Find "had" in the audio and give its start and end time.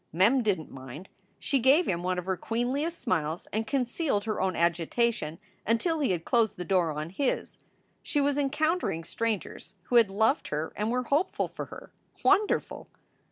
6.09-6.25, 9.97-10.09